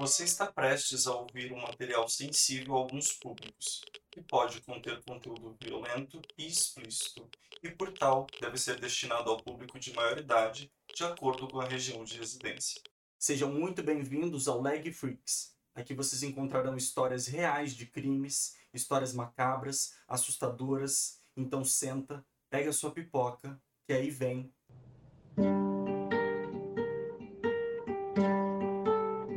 [0.00, 5.54] Você está prestes a ouvir um material sensível a alguns públicos, que pode conter conteúdo
[5.62, 7.28] violento e explícito,
[7.62, 11.68] e por tal deve ser destinado ao público de maior idade, de acordo com a
[11.68, 12.80] região de residência.
[13.18, 15.54] Sejam muito bem-vindos ao Leg Freaks.
[15.74, 21.20] Aqui vocês encontrarão histórias reais de crimes, histórias macabras, assustadoras.
[21.36, 24.50] Então senta, pega sua pipoca, que aí vem.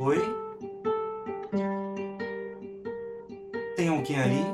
[0.00, 0.43] Oi?
[3.76, 4.44] Tem alguém aí?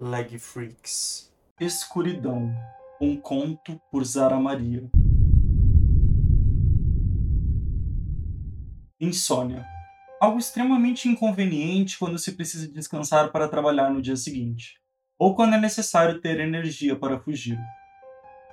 [0.00, 1.32] Leg Freaks.
[1.58, 2.54] Escuridão.
[3.00, 4.88] Um conto por Zara Maria.
[9.00, 9.66] Insônia.
[10.20, 14.80] Algo extremamente inconveniente quando se precisa descansar para trabalhar no dia seguinte,
[15.18, 17.58] ou quando é necessário ter energia para fugir.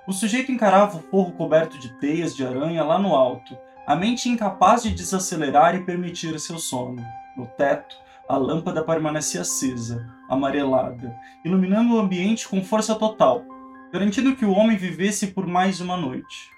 [0.07, 4.29] O sujeito encarava o forro coberto de teias de aranha lá no alto, a mente
[4.29, 7.05] incapaz de desacelerar e permitir seu sono.
[7.37, 7.95] No teto,
[8.27, 13.43] a lâmpada permanecia acesa, amarelada, iluminando o ambiente com força total,
[13.91, 16.49] garantindo que o homem vivesse por mais uma noite.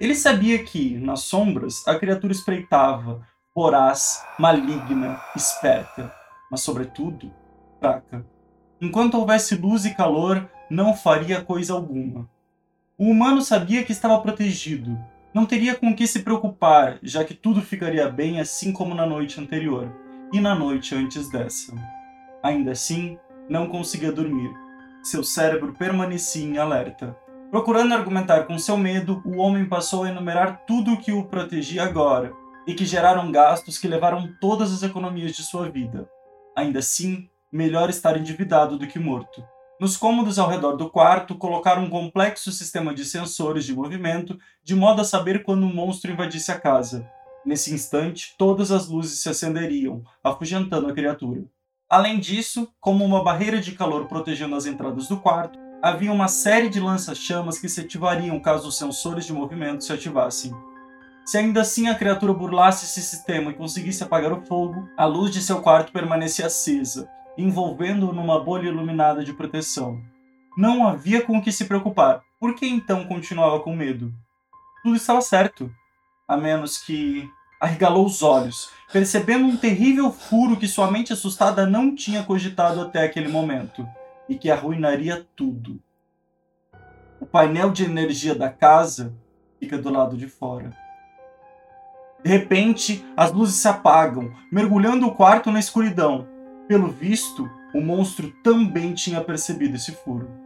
[0.00, 6.12] Ele sabia que, nas sombras, a criatura espreitava, voraz, maligna, esperta,
[6.50, 7.32] mas, sobretudo,
[7.78, 8.26] fraca.
[8.82, 12.28] Enquanto houvesse luz e calor, não faria coisa alguma.
[12.98, 14.98] O humano sabia que estava protegido,
[15.32, 19.40] não teria com que se preocupar, já que tudo ficaria bem assim como na noite
[19.40, 19.88] anterior
[20.32, 21.72] e na noite antes dessa.
[22.42, 23.16] Ainda assim,
[23.48, 24.52] não conseguia dormir.
[25.00, 27.16] Seu cérebro permanecia em alerta.
[27.52, 31.84] Procurando argumentar com seu medo, o homem passou a enumerar tudo o que o protegia
[31.84, 32.32] agora
[32.66, 36.08] e que geraram gastos que levaram todas as economias de sua vida.
[36.56, 39.44] Ainda assim, melhor estar endividado do que morto.
[39.78, 44.74] Nos cômodos ao redor do quarto, colocaram um complexo sistema de sensores de movimento, de
[44.74, 47.06] modo a saber quando um monstro invadisse a casa.
[47.44, 51.44] Nesse instante, todas as luzes se acenderiam, afugentando a criatura.
[51.90, 56.68] Além disso, como uma barreira de calor protegendo as entradas do quarto, havia uma série
[56.68, 60.52] de lança-chamas que se ativariam caso os sensores de movimento se ativassem.
[61.26, 65.32] Se ainda assim a criatura burlasse esse sistema e conseguisse apagar o fogo, a luz
[65.32, 70.00] de seu quarto permanecia acesa, envolvendo-o numa bolha iluminada de proteção.
[70.56, 72.22] Não havia com o que se preocupar.
[72.38, 74.12] Por que então continuava com medo?
[74.82, 75.72] Tudo estava certo.
[76.26, 77.28] A menos que.
[77.60, 83.04] Arregalou os olhos, percebendo um terrível furo que sua mente assustada não tinha cogitado até
[83.04, 83.86] aquele momento
[84.28, 85.80] e que arruinaria tudo.
[87.20, 89.14] O painel de energia da casa
[89.60, 90.76] fica do lado de fora.
[92.24, 96.26] De repente, as luzes se apagam, mergulhando o quarto na escuridão,
[96.68, 100.41] pelo visto, o monstro também tinha percebido esse furo.